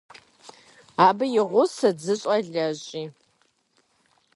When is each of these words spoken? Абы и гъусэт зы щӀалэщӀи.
Абы 1.05 1.25
и 1.39 1.43
гъусэт 1.51 1.97
зы 2.05 2.13
щӀалэщӀи. 2.21 3.03